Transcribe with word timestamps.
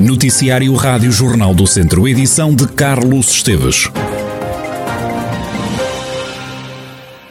Noticiário 0.00 0.72
Rádio 0.76 1.12
Jornal 1.12 1.54
do 1.54 1.66
Centro, 1.66 2.08
edição 2.08 2.54
de 2.54 2.66
Carlos 2.66 3.30
Esteves. 3.32 3.90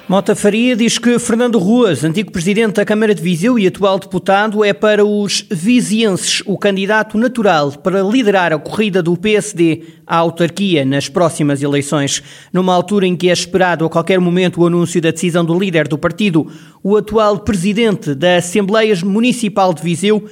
Mota 0.07 0.35
Faria 0.35 0.75
diz 0.75 0.99
que 0.99 1.17
Fernando 1.17 1.57
Ruas, 1.57 2.03
antigo 2.03 2.31
presidente 2.31 2.75
da 2.75 2.85
Câmara 2.85 3.15
de 3.15 3.23
Viseu 3.23 3.57
e 3.57 3.65
atual 3.65 3.97
deputado, 3.97 4.63
é 4.63 4.71
para 4.71 5.03
os 5.03 5.43
vizienses 5.49 6.43
o 6.45 6.59
candidato 6.59 7.17
natural 7.17 7.71
para 7.71 8.03
liderar 8.03 8.53
a 8.53 8.59
corrida 8.59 9.01
do 9.01 9.17
PSD 9.17 9.85
à 10.05 10.17
autarquia 10.17 10.85
nas 10.85 11.09
próximas 11.09 11.63
eleições. 11.63 12.21
Numa 12.53 12.75
altura 12.75 13.07
em 13.07 13.15
que 13.15 13.31
é 13.31 13.33
esperado 13.33 13.83
a 13.83 13.89
qualquer 13.89 14.19
momento 14.19 14.61
o 14.61 14.67
anúncio 14.67 15.01
da 15.01 15.09
decisão 15.09 15.43
do 15.43 15.57
líder 15.57 15.87
do 15.87 15.97
partido, 15.97 16.45
o 16.83 16.95
atual 16.95 17.39
presidente 17.39 18.13
da 18.13 18.37
Assembleia 18.37 18.95
Municipal 19.03 19.73
de 19.73 19.81
Viseu 19.81 20.29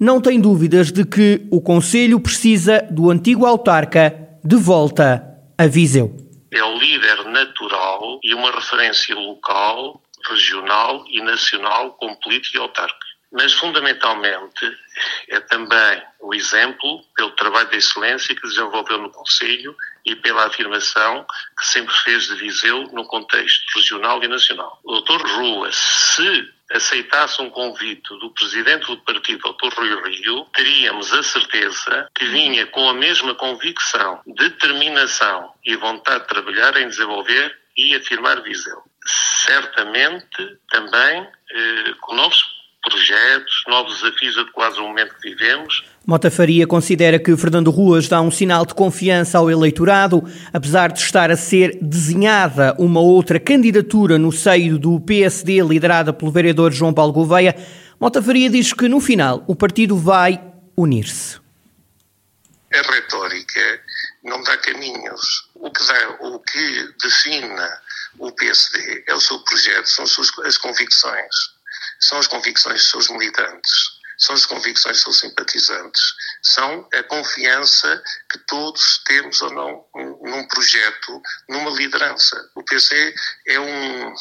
não 0.00 0.20
tem 0.20 0.40
dúvidas 0.40 0.90
de 0.90 1.04
que 1.04 1.46
o 1.50 1.60
Conselho 1.60 2.18
precisa 2.18 2.80
do 2.90 3.10
antigo 3.10 3.46
autarca 3.46 4.16
de 4.42 4.56
volta 4.56 5.22
a 5.58 5.66
Viseu 5.66 6.30
é 6.50 6.64
o 6.64 6.78
líder 6.78 7.24
natural 7.26 8.18
e 8.22 8.34
uma 8.34 8.50
referência 8.50 9.14
local, 9.14 10.02
regional 10.28 11.04
e 11.08 11.22
nacional 11.22 11.92
como 11.92 12.18
político 12.20 12.56
e 12.56 12.60
autárquico. 12.60 13.10
Mas, 13.32 13.52
fundamentalmente, 13.52 14.76
é 15.28 15.38
também 15.38 16.02
o 16.18 16.34
exemplo 16.34 17.00
pelo 17.14 17.30
trabalho 17.32 17.70
de 17.70 17.76
excelência 17.76 18.34
que 18.34 18.42
desenvolveu 18.42 18.98
no 18.98 19.10
Conselho 19.10 19.76
e 20.04 20.16
pela 20.16 20.46
afirmação 20.46 21.24
que 21.56 21.66
sempre 21.66 21.94
fez 22.02 22.26
de 22.26 22.34
Viseu 22.34 22.88
no 22.92 23.06
contexto 23.06 23.62
regional 23.76 24.20
e 24.24 24.26
nacional. 24.26 24.80
O 24.82 25.00
Dr. 25.00 25.22
Rua, 25.24 25.70
se 25.70 26.48
aceitasse 26.70 27.42
um 27.42 27.50
convite 27.50 28.08
do 28.18 28.30
presidente 28.30 28.86
do 28.86 28.98
partido, 28.98 29.40
Dr. 29.52 29.74
Rui 29.74 30.10
Rio, 30.10 30.46
teríamos 30.54 31.12
a 31.12 31.22
certeza 31.22 32.08
que 32.14 32.24
vinha 32.26 32.66
com 32.66 32.88
a 32.88 32.94
mesma 32.94 33.34
convicção, 33.34 34.20
determinação 34.26 35.52
e 35.64 35.74
vontade 35.76 36.22
de 36.22 36.28
trabalhar 36.28 36.76
em 36.76 36.88
desenvolver 36.88 37.58
e 37.76 37.94
afirmar 37.94 38.42
Viseu. 38.42 38.82
Certamente 39.04 40.58
também 40.70 41.26
eh, 41.50 41.94
com 42.00 42.14
novos 42.14 42.60
projetos, 42.82 43.62
novos 43.66 44.00
desafios 44.00 44.38
adequados 44.38 44.78
ao 44.78 44.86
momento 44.86 45.14
que 45.16 45.30
vivemos. 45.30 45.84
Mota 46.06 46.30
Faria 46.30 46.66
considera 46.66 47.18
que 47.18 47.36
Fernando 47.36 47.70
Ruas 47.70 48.08
dá 48.08 48.20
um 48.22 48.30
sinal 48.30 48.64
de 48.64 48.74
confiança 48.74 49.36
ao 49.36 49.50
eleitorado, 49.50 50.24
apesar 50.52 50.90
de 50.90 50.98
estar 51.00 51.30
a 51.30 51.36
ser 51.36 51.78
desenhada 51.80 52.74
uma 52.78 53.00
outra 53.00 53.38
candidatura 53.38 54.18
no 54.18 54.32
seio 54.32 54.78
do 54.78 54.98
PSD 54.98 55.60
liderada 55.60 56.12
pelo 56.12 56.32
vereador 56.32 56.72
João 56.72 56.94
Paulo 56.94 57.12
Gouveia. 57.12 57.54
Mota 58.00 58.22
Faria 58.22 58.48
diz 58.48 58.72
que 58.72 58.88
no 58.88 58.98
final 58.98 59.44
o 59.46 59.54
partido 59.54 59.96
vai 59.96 60.42
unir-se. 60.74 61.38
A 62.72 62.92
retórica 62.92 63.80
não 64.24 64.42
dá 64.42 64.56
caminhos. 64.56 65.50
O 65.54 65.70
que, 65.70 65.86
dá, 65.86 66.16
o 66.20 66.38
que 66.38 66.94
define 67.02 67.54
o 68.18 68.32
PSD 68.32 69.04
é 69.06 69.14
o 69.14 69.20
seu 69.20 69.38
projeto, 69.40 69.86
são 69.86 70.04
as, 70.44 70.56
convicções 70.56 71.60
são 72.00 72.18
as 72.18 72.26
convicções 72.26 72.76
dos 72.76 72.90
seus 72.90 73.10
militantes, 73.10 73.89
são 74.20 74.34
as 74.34 74.44
convicções 74.44 75.02
dos 75.02 75.18
simpatizantes, 75.18 76.02
são 76.42 76.86
a 76.92 77.02
confiança 77.04 78.02
que 78.30 78.38
todos 78.46 79.02
temos 79.04 79.40
ou 79.40 79.50
não 79.52 79.86
num 80.22 80.46
projeto, 80.46 81.22
numa 81.48 81.70
liderança. 81.70 82.50
O 82.54 82.62
PC 82.62 83.14
é 83.46 83.58
um, 83.58 84.14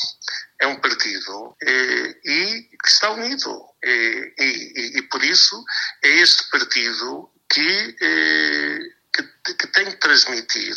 é 0.61 0.67
um 0.67 0.79
partido 0.79 1.55
eh, 1.61 2.15
e 2.25 2.69
que 2.81 2.89
está 2.89 3.11
unido. 3.11 3.65
Eh, 3.83 4.33
e, 4.39 4.73
e, 4.75 4.99
e, 4.99 5.01
por 5.03 5.23
isso 5.23 5.63
é 6.03 6.09
este 6.09 6.49
partido 6.49 7.29
que, 7.51 7.95
eh, 8.01 8.79
que, 9.13 9.53
que, 9.53 9.67
tem 9.67 9.85
que 9.85 9.97
transmitir 9.97 10.75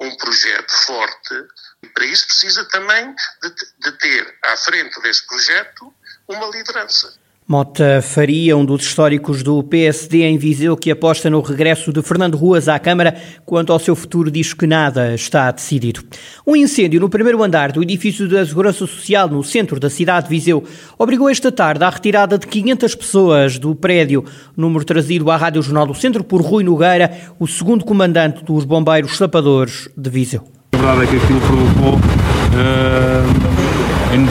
um 0.00 0.14
projeto 0.16 0.72
forte. 0.84 1.34
E 1.82 1.88
para 1.88 2.04
isso 2.04 2.26
precisa 2.26 2.64
também 2.66 3.14
de, 3.42 3.54
de 3.78 3.92
ter 3.98 4.38
à 4.44 4.56
frente 4.58 5.00
desse 5.00 5.26
projeto 5.26 5.94
uma 6.28 6.46
liderança. 6.48 7.27
Mota 7.50 8.02
Faria, 8.02 8.54
um 8.58 8.62
dos 8.62 8.82
históricos 8.82 9.42
do 9.42 9.62
PSD 9.62 10.22
em 10.22 10.36
Viseu, 10.36 10.76
que 10.76 10.90
aposta 10.90 11.30
no 11.30 11.40
regresso 11.40 11.90
de 11.90 12.02
Fernando 12.02 12.36
Ruas 12.36 12.68
à 12.68 12.78
Câmara, 12.78 13.16
quanto 13.46 13.72
ao 13.72 13.78
seu 13.78 13.96
futuro 13.96 14.30
diz 14.30 14.52
que 14.52 14.66
nada 14.66 15.14
está 15.14 15.50
decidido. 15.50 16.02
Um 16.46 16.54
incêndio 16.54 17.00
no 17.00 17.08
primeiro 17.08 17.42
andar 17.42 17.72
do 17.72 17.82
edifício 17.82 18.28
da 18.28 18.44
Segurança 18.44 18.86
Social 18.86 19.30
no 19.30 19.42
centro 19.42 19.80
da 19.80 19.88
cidade 19.88 20.28
de 20.28 20.34
Viseu 20.34 20.62
obrigou 20.98 21.30
esta 21.30 21.50
tarde 21.50 21.82
à 21.82 21.88
retirada 21.88 22.36
de 22.36 22.46
500 22.46 22.94
pessoas 22.94 23.58
do 23.58 23.74
prédio, 23.74 24.26
número 24.54 24.84
trazido 24.84 25.30
à 25.30 25.36
Rádio 25.38 25.62
Jornal 25.62 25.86
do 25.86 25.94
Centro 25.94 26.22
por 26.22 26.42
Rui 26.42 26.62
Nogueira, 26.62 27.18
o 27.40 27.46
segundo 27.46 27.82
comandante 27.82 28.44
dos 28.44 28.66
bombeiros 28.66 29.16
sapadores 29.16 29.88
de 29.96 30.10
Viseu. 30.10 30.44
A 30.72 30.76
verdade 30.76 31.02
é 31.02 31.06
que 31.06 31.16
aquilo 31.16 31.40
provocou 31.40 32.17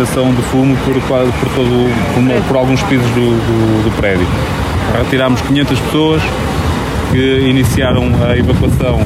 inundação 0.08 0.34
de 0.34 0.42
fumo 0.44 0.76
por, 0.78 0.94
por, 0.94 1.50
todo, 1.56 2.14
por, 2.14 2.48
por 2.48 2.58
alguns 2.58 2.82
pisos 2.84 3.08
do, 3.12 3.30
do, 3.30 3.84
do 3.84 3.96
prédio. 3.98 4.26
Retirámos 4.98 5.42
500 5.42 5.80
pessoas 5.80 6.22
que 7.12 7.40
iniciaram 7.50 8.04
a 8.28 8.38
evacuação 8.38 9.00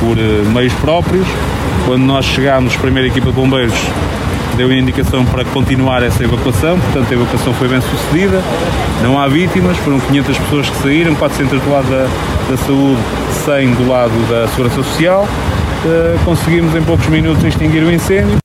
por 0.00 0.16
eh, 0.18 0.42
meios 0.52 0.72
próprios. 0.74 1.26
Quando 1.86 2.02
nós 2.02 2.24
chegámos, 2.24 2.74
a 2.74 2.78
primeira 2.78 3.08
equipa 3.08 3.26
de 3.26 3.32
bombeiros 3.32 3.74
deu 4.56 4.68
a 4.68 4.74
indicação 4.74 5.24
para 5.26 5.44
continuar 5.44 6.02
essa 6.02 6.24
evacuação, 6.24 6.78
portanto 6.80 7.10
a 7.10 7.14
evacuação 7.14 7.52
foi 7.54 7.68
bem 7.68 7.80
sucedida, 7.82 8.42
não 9.02 9.18
há 9.18 9.28
vítimas, 9.28 9.76
foram 9.78 10.00
500 10.00 10.38
pessoas 10.38 10.70
que 10.70 10.76
saíram, 10.78 11.14
400 11.14 11.60
do 11.60 11.70
lado 11.70 11.90
da, 11.90 12.08
da 12.50 12.56
saúde, 12.56 13.00
100 13.44 13.74
do 13.74 13.88
lado 13.88 14.30
da 14.30 14.48
segurança 14.48 14.76
social, 14.76 15.24
uh, 15.24 16.24
conseguimos 16.24 16.74
em 16.74 16.82
poucos 16.82 17.06
minutos 17.08 17.44
extinguir 17.44 17.82
o 17.82 17.92
incêndio. 17.92 18.38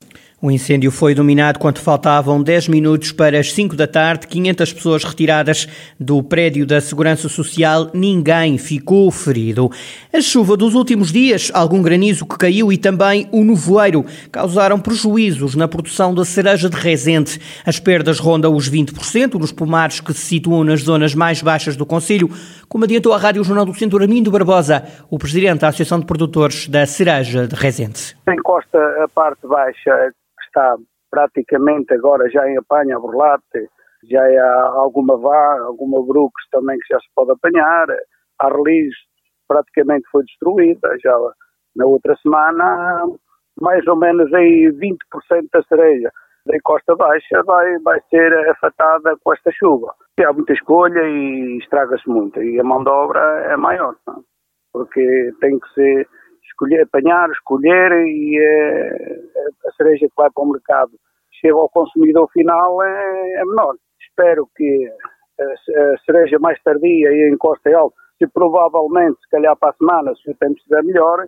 O 0.43 0.49
incêndio 0.49 0.89
foi 0.89 1.13
dominado 1.13 1.59
quando 1.59 1.77
faltavam 1.77 2.41
10 2.41 2.67
minutos 2.67 3.11
para 3.11 3.39
as 3.39 3.53
5 3.53 3.75
da 3.75 3.85
tarde, 3.85 4.25
500 4.25 4.73
pessoas 4.73 5.03
retiradas 5.03 5.67
do 5.99 6.23
prédio 6.23 6.65
da 6.65 6.81
Segurança 6.81 7.29
Social, 7.29 7.91
ninguém 7.93 8.57
ficou 8.57 9.11
ferido. 9.11 9.69
A 10.11 10.19
chuva 10.19 10.57
dos 10.57 10.73
últimos 10.73 11.11
dias, 11.11 11.51
algum 11.53 11.79
granizo 11.83 12.25
que 12.25 12.39
caiu 12.39 12.73
e 12.73 12.77
também 12.79 13.29
o 13.31 13.43
nevoeiro 13.43 14.03
causaram 14.31 14.79
prejuízos 14.79 15.53
na 15.53 15.67
produção 15.67 16.11
da 16.11 16.25
cereja 16.25 16.67
de 16.67 16.75
Rezende. 16.75 17.39
As 17.63 17.79
perdas 17.79 18.17
rondam 18.17 18.55
os 18.55 18.67
20% 18.67 19.35
nos 19.35 19.51
pomares 19.51 19.99
que 19.99 20.11
se 20.11 20.21
situam 20.21 20.63
nas 20.63 20.81
zonas 20.81 21.13
mais 21.13 21.39
baixas 21.43 21.75
do 21.75 21.85
Conselho, 21.85 22.31
como 22.67 22.85
adiantou 22.85 23.13
a 23.13 23.17
Rádio 23.19 23.43
Jornal 23.43 23.65
do 23.65 23.75
Centro 23.75 24.01
Armindo 24.01 24.31
Barbosa, 24.31 24.85
o 25.07 25.19
presidente 25.19 25.59
da 25.59 25.67
Associação 25.67 25.99
de 25.99 26.07
Produtores 26.07 26.67
da 26.67 26.87
Cereja 26.87 27.47
de 27.47 27.53
Rezende. 27.53 28.17
Encosta 28.27 28.79
a 29.03 29.07
parte 29.07 29.45
baixa 29.45 30.11
está 30.51 30.75
praticamente 31.09 31.93
agora 31.93 32.29
já 32.29 32.47
em 32.47 32.57
apanha 32.57 32.99
burlate, 32.99 33.69
já 34.09 34.21
há 34.21 34.71
alguma 34.75 35.17
vá, 35.17 35.59
alguma 35.61 36.05
brooks 36.05 36.49
também 36.51 36.77
que 36.79 36.93
já 36.93 36.99
se 36.99 37.07
pode 37.15 37.31
apanhar, 37.31 37.87
a 38.39 38.47
release 38.47 38.97
praticamente 39.47 40.07
foi 40.11 40.23
destruída, 40.23 40.95
já 41.03 41.17
na 41.75 41.85
outra 41.85 42.15
semana 42.17 43.05
mais 43.59 43.85
ou 43.87 43.95
menos 43.95 44.33
aí 44.33 44.71
20% 44.71 44.97
da 45.53 45.61
cereja 45.63 46.09
da 46.45 46.57
Costa 46.63 46.95
Baixa 46.95 47.43
vai, 47.45 47.77
vai 47.79 47.99
ser 48.09 48.33
afetada 48.49 49.15
com 49.23 49.33
esta 49.33 49.51
chuva. 49.51 49.93
E 50.19 50.23
há 50.23 50.33
muita 50.33 50.53
escolha 50.53 51.01
e 51.03 51.59
estraga-se 51.59 52.09
muito 52.09 52.41
e 52.41 52.59
a 52.59 52.63
mão 52.63 52.83
de 52.83 52.89
obra 52.89 53.19
é 53.51 53.55
maior, 53.57 53.95
não? 54.07 54.23
porque 54.73 55.31
tem 55.39 55.59
que 55.59 55.73
ser 55.73 56.07
escolher, 56.51 56.83
apanhar, 56.83 57.29
escolher 57.31 57.91
e 58.05 58.39
é, 58.39 59.19
a 59.67 59.71
cereja 59.73 60.07
que 60.07 60.13
vai 60.15 60.29
para 60.29 60.43
o 60.43 60.51
mercado 60.51 60.91
chega 61.39 61.55
ao 61.55 61.69
consumidor 61.69 62.29
final 62.31 62.83
é, 62.83 63.41
é 63.41 63.45
menor. 63.45 63.75
Espero 63.99 64.47
que 64.55 64.89
a, 65.39 65.43
a, 65.43 65.97
cereja 66.05 66.37
mais 66.39 66.61
tardia 66.61 67.09
e 67.11 67.31
em 67.31 67.37
Costa 67.37 67.75
Alta, 67.75 67.95
se 68.17 68.27
provavelmente, 68.27 69.19
se 69.21 69.29
calhar 69.29 69.55
para 69.57 69.71
a 69.71 69.73
semana, 69.73 70.13
se 70.15 70.29
o 70.29 70.35
tempo 70.35 70.53
estiver 70.53 70.83
melhor, 70.83 71.27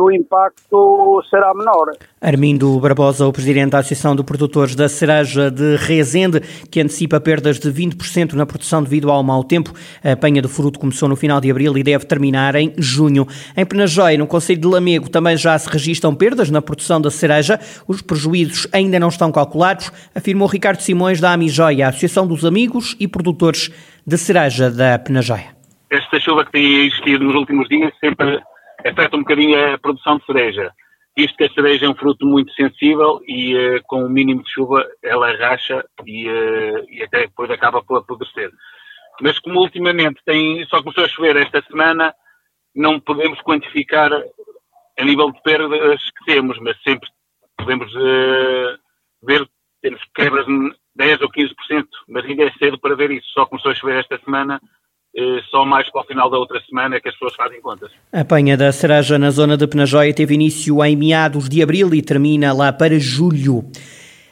o 0.00 0.10
impacto 0.10 1.22
será 1.28 1.52
menor. 1.54 1.92
Armindo 2.20 2.78
Barbosa, 2.80 3.26
o 3.26 3.32
presidente 3.32 3.70
da 3.70 3.78
Associação 3.78 4.16
de 4.16 4.22
Produtores 4.22 4.74
da 4.74 4.88
Cereja 4.88 5.50
de 5.50 5.76
Rezende, 5.76 6.40
que 6.70 6.80
antecipa 6.80 7.20
perdas 7.20 7.58
de 7.58 7.70
20% 7.70 8.32
na 8.34 8.44
produção 8.44 8.82
devido 8.82 9.10
ao 9.10 9.22
mau 9.22 9.44
tempo. 9.44 9.72
A 10.02 10.12
apanha 10.12 10.42
do 10.42 10.48
fruto 10.48 10.78
começou 10.78 11.08
no 11.08 11.16
final 11.16 11.40
de 11.40 11.50
abril 11.50 11.76
e 11.78 11.82
deve 11.82 12.04
terminar 12.04 12.54
em 12.56 12.74
junho. 12.78 13.26
Em 13.56 13.64
Penajóia, 13.64 14.18
no 14.18 14.26
Conselho 14.26 14.60
de 14.60 14.66
Lamego, 14.66 15.08
também 15.08 15.36
já 15.36 15.58
se 15.58 15.68
registram 15.68 16.14
perdas 16.14 16.50
na 16.50 16.60
produção 16.60 17.00
da 17.00 17.10
cereja. 17.10 17.58
Os 17.86 18.02
prejuízos 18.02 18.66
ainda 18.72 18.98
não 18.98 19.08
estão 19.08 19.30
calculados, 19.30 19.92
afirmou 20.14 20.48
Ricardo 20.48 20.80
Simões 20.80 21.20
da 21.20 21.32
Amijóia, 21.32 21.86
a 21.86 21.88
Associação 21.90 22.26
dos 22.26 22.44
Amigos 22.44 22.96
e 22.98 23.06
Produtores 23.06 23.70
de 24.06 24.18
Cereja 24.18 24.70
da 24.70 24.98
Penajóia. 24.98 25.60
Esta 25.90 26.20
chuva 26.20 26.44
que 26.44 26.52
tem 26.52 26.86
existido 26.86 27.24
nos 27.24 27.34
últimos 27.34 27.68
dias 27.68 27.92
sempre 27.98 28.40
afeta 28.84 29.16
um 29.16 29.20
bocadinho 29.20 29.74
a 29.74 29.78
produção 29.78 30.18
de 30.18 30.26
cereja. 30.26 30.72
Isto 31.16 31.36
que 31.36 31.44
a 31.44 31.52
cereja 31.52 31.86
é 31.86 31.88
um 31.88 31.94
fruto 31.94 32.26
muito 32.26 32.52
sensível 32.54 33.20
e 33.26 33.54
uh, 33.56 33.82
com 33.86 34.04
o 34.04 34.08
mínimo 34.08 34.42
de 34.42 34.50
chuva 34.50 34.86
ela 35.02 35.36
racha 35.36 35.84
e, 36.06 36.28
uh, 36.28 36.86
e 36.88 37.02
até 37.02 37.22
depois 37.22 37.50
acaba 37.50 37.82
por 37.82 37.98
apodrecer. 37.98 38.50
Mas 39.20 39.38
como 39.38 39.60
ultimamente 39.60 40.20
tem, 40.24 40.64
só 40.66 40.82
começou 40.82 41.04
a 41.04 41.08
chover 41.08 41.36
esta 41.36 41.62
semana, 41.62 42.14
não 42.74 42.98
podemos 43.00 43.40
quantificar 43.42 44.10
a 44.12 45.04
nível 45.04 45.30
de 45.30 45.42
perdas 45.42 46.00
que 46.10 46.24
temos, 46.32 46.58
mas 46.60 46.80
sempre 46.82 47.08
podemos 47.56 47.92
uh, 47.94 48.78
ver, 49.22 49.46
temos 49.82 50.00
quebras 50.14 50.46
de 50.46 50.74
10 50.94 51.22
ou 51.22 51.30
15%, 51.30 51.86
mas 52.08 52.24
ainda 52.24 52.44
é 52.44 52.52
cedo 52.52 52.78
para 52.78 52.96
ver 52.96 53.10
isso. 53.10 53.28
Só 53.32 53.46
começou 53.46 53.72
a 53.72 53.74
chover 53.74 53.98
esta 53.98 54.18
semana, 54.24 54.60
só 55.50 55.64
mais 55.64 55.90
para 55.90 56.02
o 56.02 56.04
final 56.04 56.30
da 56.30 56.38
outra 56.38 56.60
semana 56.60 56.96
é 56.96 57.00
que 57.00 57.08
as 57.08 57.14
pessoas 57.14 57.34
fazem 57.34 57.60
contas. 57.60 57.90
A 58.12 58.20
apanha 58.20 58.56
da 58.56 58.70
cereja 58.72 59.18
na 59.18 59.30
zona 59.30 59.56
de 59.56 59.66
Penajóia 59.66 60.14
teve 60.14 60.34
início 60.34 60.84
em 60.84 60.96
meados 60.96 61.48
de 61.48 61.62
abril 61.62 61.92
e 61.94 62.02
termina 62.02 62.52
lá 62.52 62.72
para 62.72 62.98
julho. 62.98 63.64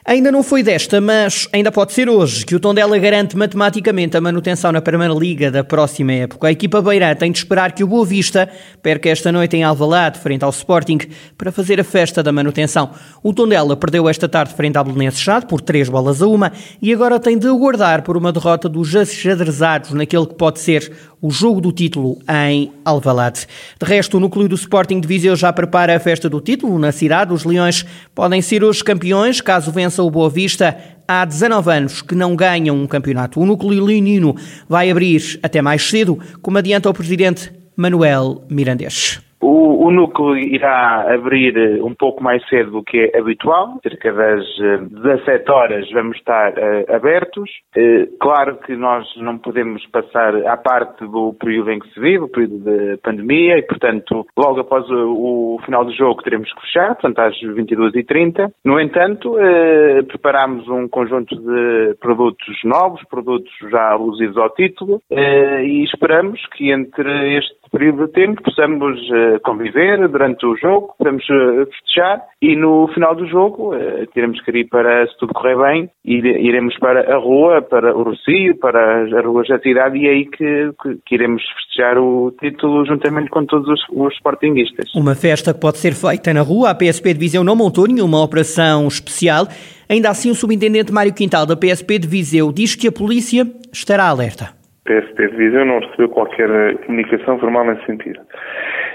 Ainda 0.08 0.32
não 0.32 0.42
foi 0.42 0.62
desta, 0.62 1.02
mas 1.02 1.46
ainda 1.52 1.70
pode 1.70 1.92
ser 1.92 2.08
hoje, 2.08 2.46
que 2.46 2.54
o 2.54 2.58
Tondela 2.58 2.96
garante 2.96 3.36
matematicamente 3.36 4.16
a 4.16 4.20
manutenção 4.22 4.72
na 4.72 4.80
Primeira 4.80 5.12
Liga 5.12 5.50
da 5.50 5.62
próxima 5.62 6.14
época. 6.14 6.48
A 6.48 6.50
equipa 6.50 6.80
beirã 6.80 7.14
tem 7.14 7.30
de 7.30 7.36
esperar 7.36 7.72
que 7.72 7.84
o 7.84 7.86
Boa 7.86 8.06
Vista 8.06 8.48
perca 8.82 9.10
esta 9.10 9.30
noite 9.30 9.58
em 9.58 9.64
Alvalade, 9.64 10.18
frente 10.18 10.42
ao 10.42 10.48
Sporting, 10.48 10.96
para 11.36 11.52
fazer 11.52 11.78
a 11.78 11.84
festa 11.84 12.22
da 12.22 12.32
manutenção. 12.32 12.92
O 13.22 13.34
Tondela 13.34 13.76
perdeu 13.76 14.08
esta 14.08 14.26
tarde 14.26 14.54
frente 14.54 14.78
ao 14.78 14.84
Belenenses 14.84 15.20
Chade 15.20 15.44
por 15.44 15.60
três 15.60 15.90
bolas 15.90 16.22
a 16.22 16.26
uma 16.26 16.52
e 16.80 16.90
agora 16.90 17.20
tem 17.20 17.36
de 17.36 17.46
aguardar 17.46 18.02
por 18.02 18.16
uma 18.16 18.32
derrota 18.32 18.66
dos 18.66 18.96
achadrezados 18.96 19.92
naquele 19.92 20.24
que 20.24 20.36
pode 20.36 20.58
ser 20.58 20.90
o 21.20 21.30
jogo 21.30 21.60
do 21.60 21.72
título 21.72 22.18
em 22.28 22.72
Alvalade. 22.84 23.46
De 23.80 23.86
resto, 23.86 24.16
o 24.16 24.20
núcleo 24.20 24.48
do 24.48 24.54
Sporting 24.54 25.00
de 25.00 25.08
Viseu 25.08 25.34
já 25.36 25.52
prepara 25.52 25.96
a 25.96 26.00
festa 26.00 26.28
do 26.28 26.40
título 26.40 26.78
na 26.78 26.92
cidade. 26.92 27.32
Os 27.32 27.44
Leões 27.44 27.84
podem 28.14 28.40
ser 28.40 28.62
os 28.62 28.82
campeões 28.82 29.40
caso 29.40 29.72
vença 29.72 30.02
o 30.02 30.10
Boa 30.10 30.30
Vista. 30.30 30.76
Há 31.06 31.24
19 31.24 31.70
anos 31.70 32.02
que 32.02 32.14
não 32.14 32.36
ganham 32.36 32.76
um 32.76 32.86
campeonato. 32.86 33.40
O 33.40 33.46
núcleo 33.46 33.84
leonino 33.84 34.36
vai 34.68 34.90
abrir 34.90 35.40
até 35.42 35.62
mais 35.62 35.88
cedo, 35.88 36.18
como 36.42 36.58
adianta 36.58 36.90
o 36.90 36.94
presidente 36.94 37.50
Manuel 37.76 38.44
Mirandês. 38.50 39.27
O, 39.40 39.86
o, 39.86 39.90
núcleo 39.90 40.36
irá 40.36 41.14
abrir 41.14 41.56
eh, 41.56 41.82
um 41.82 41.94
pouco 41.94 42.22
mais 42.22 42.46
cedo 42.48 42.72
do 42.72 42.82
que 42.82 42.98
é 42.98 43.18
habitual, 43.18 43.78
cerca 43.82 44.12
das 44.12 44.44
17 44.90 45.28
eh, 45.28 45.52
horas 45.52 45.90
vamos 45.92 46.16
estar 46.16 46.52
uh, 46.52 46.94
abertos. 46.94 47.48
Uh, 47.76 48.18
claro 48.18 48.56
que 48.56 48.74
nós 48.74 49.06
não 49.16 49.38
podemos 49.38 49.86
passar 49.86 50.34
à 50.44 50.56
parte 50.56 51.06
do 51.06 51.32
período 51.34 51.70
em 51.70 51.78
que 51.78 51.88
se 51.92 52.00
vive, 52.00 52.24
o 52.24 52.28
período 52.28 52.58
de 52.58 52.96
pandemia, 52.98 53.58
e 53.58 53.62
portanto, 53.62 54.26
logo 54.36 54.60
após 54.60 54.90
o, 54.90 55.54
o 55.54 55.58
final 55.64 55.84
do 55.84 55.94
jogo 55.94 56.22
teremos 56.22 56.52
que 56.52 56.60
fechar, 56.62 56.96
portanto 56.96 57.20
às 57.20 57.34
22h30. 57.40 58.50
No 58.64 58.80
entanto, 58.80 59.36
uh, 59.36 60.04
preparamos 60.06 60.68
um 60.68 60.88
conjunto 60.88 61.36
de 61.36 61.94
produtos 62.00 62.56
novos, 62.64 63.02
produtos 63.08 63.52
já 63.70 63.92
alusivos 63.92 64.36
ao 64.36 64.50
título, 64.50 65.00
e 65.10 65.84
esperamos 65.84 66.44
que 66.56 66.72
entre 66.72 67.38
este 67.38 67.57
período 67.70 68.06
de 68.06 68.12
tempo 68.12 68.42
possamos 68.42 68.98
uh, 69.10 69.40
conviver 69.42 70.08
durante 70.08 70.44
o 70.46 70.56
jogo, 70.56 70.94
podemos 70.98 71.24
uh, 71.28 71.66
festejar 71.66 72.22
e 72.40 72.56
no 72.56 72.88
final 72.94 73.14
do 73.14 73.26
jogo 73.26 73.74
uh, 73.74 74.06
teremos 74.14 74.40
que 74.42 74.50
ir 74.50 74.68
para, 74.68 75.06
se 75.06 75.16
tudo 75.18 75.34
correr 75.34 75.56
bem, 75.56 75.90
ir, 76.04 76.24
iremos 76.24 76.76
para 76.78 77.14
a 77.14 77.18
rua, 77.18 77.62
para 77.62 77.96
o 77.96 78.02
Rocio, 78.02 78.56
para 78.58 79.04
as 79.04 79.24
ruas 79.24 79.48
da 79.48 79.58
cidade 79.58 79.98
e 79.98 80.06
é 80.06 80.10
aí 80.10 80.24
que, 80.26 80.70
que, 80.82 80.98
que, 81.06 81.14
iremos 81.14 81.42
festejar 81.56 81.98
o 81.98 82.32
título 82.40 82.84
juntamente 82.86 83.30
com 83.30 83.44
todos 83.44 83.68
os, 83.68 83.80
os 83.90 84.14
sportinguistas. 84.14 84.94
Uma 84.94 85.14
festa 85.14 85.52
que 85.52 85.60
pode 85.60 85.78
ser 85.78 85.94
feita 85.94 86.32
na 86.32 86.42
rua, 86.42 86.70
a 86.70 86.74
PSP 86.74 87.14
de 87.14 87.20
Viseu 87.20 87.44
não 87.44 87.56
montou 87.56 87.86
nenhuma 87.86 88.22
operação 88.22 88.86
especial. 88.86 89.46
Ainda 89.88 90.10
assim, 90.10 90.30
o 90.30 90.34
subintendente 90.34 90.92
Mário 90.92 91.14
Quintal 91.14 91.46
da 91.46 91.56
PSP 91.56 91.98
de 91.98 92.08
Viseu 92.08 92.52
diz 92.52 92.74
que 92.74 92.88
a 92.88 92.92
polícia 92.92 93.46
estará 93.72 94.08
alerta. 94.08 94.57
PSP 94.88 95.28
de 95.28 95.36
Viseu 95.36 95.64
não 95.66 95.80
recebeu 95.80 96.08
qualquer 96.08 96.48
comunicação 96.86 97.38
formal 97.38 97.66
nesse 97.66 97.84
sentido. 97.84 98.20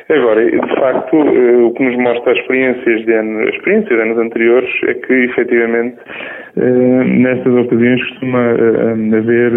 Agora, 0.10 0.44
de 0.44 0.76
facto, 0.76 1.16
eh, 1.16 1.56
o 1.58 1.72
que 1.74 1.84
nos 1.84 1.96
mostra 1.98 2.34
as 2.34 2.40
experiências 2.40 3.06
de, 3.06 3.50
experiências 3.56 3.96
de 3.96 4.02
anos 4.02 4.18
anteriores 4.18 4.70
é 4.88 4.94
que, 4.96 5.14
efetivamente, 5.14 5.98
eh, 6.58 7.04
nestas 7.06 7.54
ocasiões 7.54 8.04
costuma 8.10 8.42
eh, 8.42 9.18
haver 9.18 9.52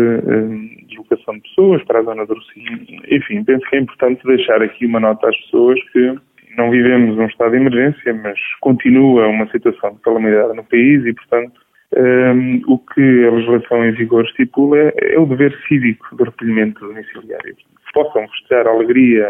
deslocação 0.88 1.34
de 1.34 1.40
pessoas 1.40 1.82
para 1.84 2.00
a 2.00 2.02
zona 2.02 2.26
do 2.26 2.34
Rocinho. 2.34 2.78
Enfim, 3.10 3.42
penso 3.44 3.66
que 3.68 3.76
é 3.76 3.80
importante 3.80 4.26
deixar 4.26 4.62
aqui 4.62 4.86
uma 4.86 5.00
nota 5.00 5.28
às 5.28 5.36
pessoas 5.36 5.80
que 5.92 6.14
não 6.56 6.70
vivemos 6.70 7.18
um 7.18 7.26
estado 7.26 7.50
de 7.50 7.56
emergência, 7.58 8.14
mas 8.14 8.38
continua 8.60 9.26
uma 9.26 9.46
situação 9.48 9.94
de 9.94 10.00
calamidade 10.00 10.54
no 10.56 10.64
país 10.64 11.04
e, 11.04 11.12
portanto, 11.12 11.65
um, 11.96 12.62
o 12.66 12.78
que 12.78 13.26
a 13.26 13.30
legislação 13.30 13.84
em 13.84 13.92
vigor 13.92 14.24
estipula 14.24 14.76
é, 14.96 15.18
o 15.18 15.26
dever 15.26 15.56
cívico 15.66 16.14
do 16.16 16.24
recolhimento 16.24 16.80
domiciliário. 16.80 17.56
Possam 17.92 18.28
festejar 18.28 18.66
a 18.66 18.70
alegria 18.70 19.26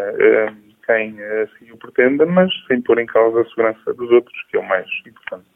um, 0.51 0.67
quem 0.85 1.17
assim 1.43 1.71
o 1.73 1.77
pretenda, 1.77 2.27
mas 2.27 2.51
sem 2.67 2.81
pôr 2.81 2.99
em 2.99 3.07
causa 3.07 3.41
a 3.41 3.45
segurança 3.47 3.95
dos 3.95 4.11
outros, 4.11 4.37
que 4.51 4.57
é 4.57 4.61
o 4.61 4.69
mais 4.69 4.87
importante. 5.07 5.47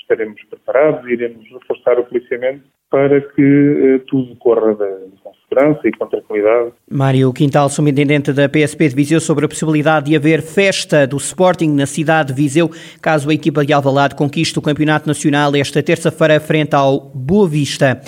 Estaremos 0.00 0.42
preparados 0.44 1.08
iremos 1.08 1.44
reforçar 1.50 1.98
o 1.98 2.04
policiamento 2.04 2.64
para 2.90 3.20
que 3.20 3.42
uh, 3.42 3.98
tudo 4.06 4.34
corra 4.36 4.74
com 4.74 5.32
segurança 5.48 5.80
e 5.86 5.92
com 5.92 6.06
tranquilidade. 6.06 6.72
Mário 6.90 7.32
Quintal, 7.32 7.68
subintendente 7.68 8.32
da 8.32 8.48
PSP 8.48 8.88
de 8.88 8.94
Viseu, 8.94 9.20
sobre 9.20 9.44
a 9.44 9.48
possibilidade 9.48 10.06
de 10.06 10.16
haver 10.16 10.42
festa 10.42 11.06
do 11.06 11.16
Sporting 11.16 11.68
na 11.68 11.86
cidade 11.86 12.32
de 12.32 12.42
Viseu, 12.42 12.70
caso 13.00 13.30
a 13.30 13.34
equipa 13.34 13.64
de 13.64 13.72
Alvalade 13.72 14.14
conquiste 14.14 14.58
o 14.58 14.62
Campeonato 14.62 15.06
Nacional 15.06 15.54
esta 15.56 15.82
terça-feira 15.82 16.40
frente 16.40 16.74
ao 16.74 17.00
Boa 17.00 17.48
Vista. 17.48 18.00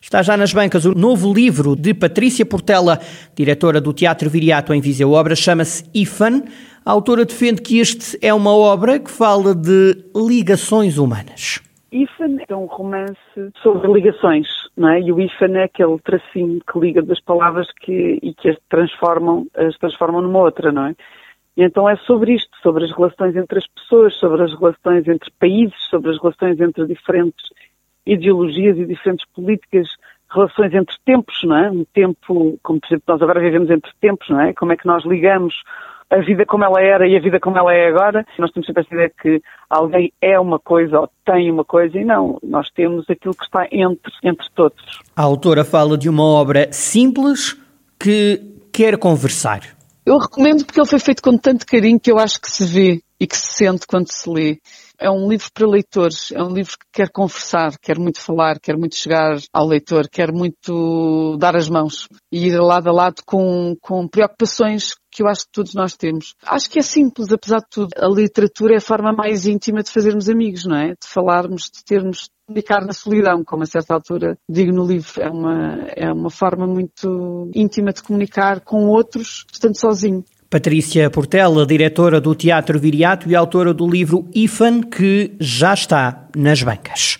Está 0.00 0.22
já 0.22 0.36
nas 0.36 0.52
bancas 0.52 0.84
o 0.84 0.94
novo 0.94 1.32
livro 1.32 1.74
de 1.74 1.92
Patrícia 1.92 2.46
Portela, 2.46 3.00
diretora 3.34 3.80
do 3.80 3.92
Teatro 3.92 4.30
Viriato 4.30 4.72
em 4.72 4.80
Viseu. 4.80 5.14
A 5.14 5.20
obra 5.20 5.34
chama-se 5.34 5.84
IFAN. 5.92 6.44
A 6.84 6.92
autora 6.92 7.24
defende 7.24 7.60
que 7.60 7.78
este 7.78 8.16
é 8.22 8.32
uma 8.32 8.54
obra 8.54 8.98
que 8.98 9.10
fala 9.10 9.54
de 9.54 10.04
ligações 10.14 10.96
humanas. 10.98 11.60
IFAN 11.90 12.38
é 12.46 12.54
um 12.54 12.66
romance 12.66 13.16
sobre 13.62 13.90
ligações, 13.90 14.46
não 14.76 14.90
é? 14.90 15.00
E 15.00 15.10
o 15.10 15.20
IFAN 15.20 15.56
é 15.56 15.64
aquele 15.64 15.98
tracinho 16.00 16.60
que 16.60 16.78
liga 16.78 17.02
duas 17.02 17.20
palavras 17.20 17.66
que, 17.80 18.18
e 18.22 18.34
que 18.34 18.50
as 18.50 18.56
transformam, 18.68 19.46
as 19.54 19.76
transformam 19.78 20.20
numa 20.20 20.40
outra, 20.40 20.70
não 20.70 20.86
é? 20.86 20.94
E 21.56 21.64
então 21.64 21.88
é 21.88 21.96
sobre 21.96 22.34
isto, 22.34 22.56
sobre 22.62 22.84
as 22.84 22.92
relações 22.94 23.34
entre 23.34 23.58
as 23.58 23.66
pessoas, 23.66 24.14
sobre 24.18 24.42
as 24.42 24.58
relações 24.58 25.08
entre 25.08 25.30
países, 25.38 25.76
sobre 25.90 26.10
as 26.10 26.20
relações 26.20 26.60
entre 26.60 26.86
diferentes 26.86 27.44
ideologias 28.06 28.78
e 28.78 28.86
diferentes 28.86 29.26
políticas, 29.34 29.88
relações 30.30 30.72
entre 30.74 30.94
tempos, 31.04 31.42
não 31.42 31.56
é? 31.56 31.70
Um 31.70 31.84
tempo, 31.92 32.58
como 32.62 32.80
por 32.80 32.86
exemplo 32.86 33.04
nós 33.08 33.22
agora 33.22 33.40
vivemos 33.40 33.70
entre 33.70 33.90
tempos, 34.00 34.28
não 34.28 34.40
é? 34.40 34.52
Como 34.52 34.72
é 34.72 34.76
que 34.76 34.86
nós 34.86 35.04
ligamos 35.04 35.54
a 36.10 36.18
vida 36.18 36.44
como 36.46 36.64
ela 36.64 36.80
era 36.80 37.06
e 37.06 37.16
a 37.16 37.20
vida 37.20 37.38
como 37.38 37.58
ela 37.58 37.72
é 37.72 37.88
agora. 37.88 38.24
Nós 38.38 38.50
temos 38.50 38.66
sempre 38.66 38.82
essa 38.82 38.94
ideia 38.94 39.12
que 39.20 39.42
alguém 39.68 40.12
é 40.20 40.38
uma 40.38 40.58
coisa 40.58 41.00
ou 41.00 41.10
tem 41.24 41.50
uma 41.50 41.64
coisa 41.64 41.98
e 41.98 42.04
não. 42.04 42.38
Nós 42.42 42.70
temos 42.70 43.08
aquilo 43.08 43.34
que 43.34 43.44
está 43.44 43.66
entre, 43.70 44.12
entre 44.24 44.46
todos. 44.54 45.00
A 45.14 45.22
autora 45.22 45.64
fala 45.64 45.98
de 45.98 46.08
uma 46.08 46.24
obra 46.24 46.68
simples 46.72 47.56
que 47.98 48.40
quer 48.72 48.96
conversar. 48.96 49.60
Eu 50.06 50.18
recomendo 50.18 50.64
porque 50.64 50.80
ele 50.80 50.88
foi 50.88 50.98
feito 50.98 51.22
com 51.22 51.36
tanto 51.36 51.66
carinho 51.66 52.00
que 52.00 52.10
eu 52.10 52.18
acho 52.18 52.40
que 52.40 52.50
se 52.50 52.64
vê 52.64 53.02
e 53.20 53.26
que 53.26 53.36
se 53.36 53.54
sente 53.54 53.86
quando 53.86 54.10
se 54.10 54.28
lê. 54.30 54.58
É 55.00 55.10
um 55.10 55.28
livro 55.28 55.48
para 55.54 55.68
leitores, 55.68 56.32
é 56.32 56.42
um 56.42 56.52
livro 56.52 56.72
que 56.72 56.86
quer 56.92 57.10
conversar, 57.10 57.78
quer 57.80 57.98
muito 57.98 58.20
falar, 58.20 58.58
quer 58.58 58.76
muito 58.76 58.96
chegar 58.96 59.38
ao 59.52 59.66
leitor, 59.66 60.08
quer 60.08 60.32
muito 60.32 61.36
dar 61.38 61.54
as 61.54 61.68
mãos 61.68 62.08
e 62.32 62.48
ir 62.48 62.58
lado 62.58 62.88
a 62.88 62.92
lado 62.92 63.22
com, 63.24 63.76
com 63.80 64.08
preocupações 64.08 64.94
que 65.10 65.22
eu 65.22 65.28
acho 65.28 65.42
que 65.42 65.52
todos 65.52 65.74
nós 65.74 65.96
temos. 65.96 66.34
Acho 66.44 66.68
que 66.70 66.78
é 66.78 66.82
simples, 66.82 67.32
apesar 67.32 67.58
de 67.58 67.68
tudo. 67.70 67.88
A 67.96 68.08
literatura 68.08 68.74
é 68.74 68.78
a 68.78 68.80
forma 68.80 69.12
mais 69.12 69.46
íntima 69.46 69.82
de 69.82 69.90
fazermos 69.90 70.28
amigos, 70.28 70.64
não 70.64 70.76
é? 70.76 70.88
De 70.88 71.06
falarmos, 71.06 71.70
de 71.74 71.84
termos, 71.84 72.28
comunicar 72.46 72.84
na 72.84 72.92
solidão, 72.92 73.42
como 73.44 73.62
a 73.62 73.66
certa 73.66 73.94
altura 73.94 74.38
digo 74.48 74.72
no 74.72 74.86
livro. 74.86 75.20
É 75.20 75.30
uma, 75.30 75.74
é 75.96 76.12
uma 76.12 76.30
forma 76.30 76.66
muito 76.66 77.50
íntima 77.54 77.92
de 77.92 78.02
comunicar 78.02 78.60
com 78.60 78.86
outros, 78.86 79.44
estando 79.52 79.78
sozinho. 79.78 80.24
Patrícia 80.50 81.10
Portela, 81.10 81.66
diretora 81.66 82.22
do 82.22 82.34
Teatro 82.34 82.78
Viriato 82.78 83.28
e 83.28 83.36
autora 83.36 83.74
do 83.74 83.86
livro 83.86 84.26
IFAN, 84.34 84.80
que 84.80 85.32
já 85.38 85.74
está 85.74 86.26
nas 86.34 86.62
bancas. 86.62 87.18